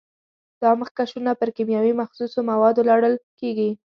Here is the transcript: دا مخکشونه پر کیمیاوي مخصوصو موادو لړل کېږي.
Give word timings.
دا 0.61 0.71
مخکشونه 0.81 1.31
پر 1.39 1.49
کیمیاوي 1.55 1.93
مخصوصو 2.01 2.39
موادو 2.51 2.81
لړل 2.89 3.15
کېږي. 3.39 3.69